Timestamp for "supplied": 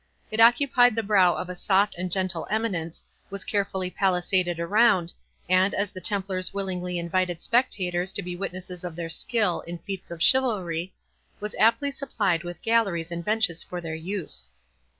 11.91-12.43